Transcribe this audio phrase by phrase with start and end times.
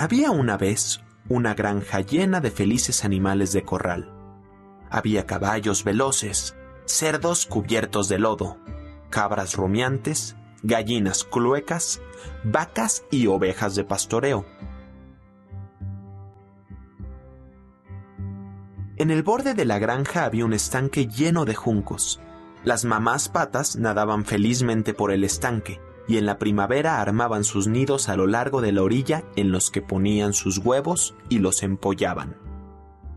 [0.00, 4.08] Había una vez una granja llena de felices animales de corral.
[4.90, 8.58] Había caballos veloces, cerdos cubiertos de lodo,
[9.10, 12.00] cabras rumiantes, gallinas cluecas,
[12.44, 14.46] vacas y ovejas de pastoreo.
[18.98, 22.20] En el borde de la granja había un estanque lleno de juncos.
[22.62, 28.08] Las mamás patas nadaban felizmente por el estanque y en la primavera armaban sus nidos
[28.08, 32.47] a lo largo de la orilla en los que ponían sus huevos y los empollaban.